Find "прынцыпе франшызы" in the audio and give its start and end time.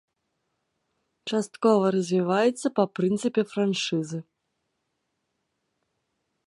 2.99-4.19